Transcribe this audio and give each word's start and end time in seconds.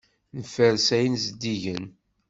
Nferres 0.39 0.87
ayen 0.97 1.15
zeddigen. 1.23 1.83